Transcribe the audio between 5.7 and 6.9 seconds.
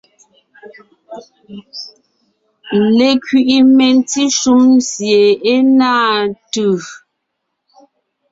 náa tʉ̀.